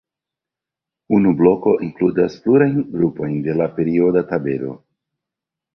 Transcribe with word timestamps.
Unu 1.17 1.33
bloko 1.41 1.75
inkludas 1.89 2.39
plurajn 2.47 2.75
grupojn 2.97 3.37
de 3.51 3.59
la 3.61 3.71
perioda 3.79 4.27
tabelo. 4.33 4.77